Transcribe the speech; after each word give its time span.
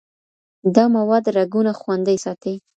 دا 0.75 0.85
مواد 0.95 1.23
رګونه 1.37 1.71
خوندي 1.79 2.17
ساتي. 2.25 2.53